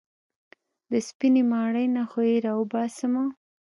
د 0.91 0.93
سپينې 1.07 1.43
ماڼۍ 1.51 1.85
نه 1.95 2.03
خو 2.09 2.21
يې 2.29 2.35
راوباسمه. 2.47 3.23